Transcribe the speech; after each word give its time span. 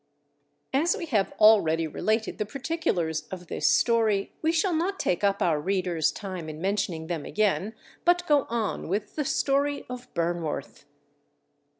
As 0.73 0.97
we 0.97 1.05
have 1.05 1.31
already 1.33 1.85
related 1.85 2.39
the 2.39 2.45
particulars 2.47 3.27
of 3.27 3.45
this 3.49 3.69
story, 3.69 4.31
we 4.41 4.51
shall 4.51 4.73
not 4.73 4.99
take 4.99 5.23
up 5.23 5.43
our 5.43 5.61
reader's 5.61 6.11
time 6.11 6.49
in 6.49 6.59
mentioning 6.59 7.05
them 7.05 7.23
again, 7.23 7.75
but 8.03 8.25
go 8.25 8.47
on 8.49 8.87
with 8.87 9.15
the 9.15 9.23
story 9.25 9.85
of 9.91 10.11
Burnworth. 10.15 10.85